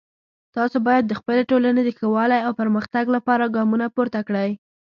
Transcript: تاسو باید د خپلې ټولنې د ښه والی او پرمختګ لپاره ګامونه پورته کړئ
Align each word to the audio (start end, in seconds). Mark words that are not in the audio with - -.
تاسو 0.55 0.77
باید 0.87 1.03
د 1.07 1.13
خپلې 1.19 1.41
ټولنې 1.51 1.81
د 1.83 1.89
ښه 1.97 2.07
والی 2.15 2.39
او 2.47 2.51
پرمختګ 2.61 3.05
لپاره 3.15 3.51
ګامونه 3.55 3.85
پورته 3.95 4.19
کړئ 4.27 4.49